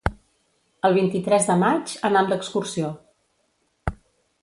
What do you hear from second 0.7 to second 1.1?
El